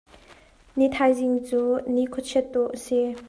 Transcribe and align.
Nithaizing 0.77 1.35
cu 1.47 1.61
ni 1.93 2.03
khuachiat 2.13 2.45
dawh 2.53 2.71
a 2.75 2.77
si. 2.85 2.99